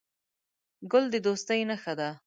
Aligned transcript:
ګل 0.91 1.05
د 1.13 1.15
دوستۍ 1.25 1.61
نښه 1.69 1.93
ده. 1.99 2.09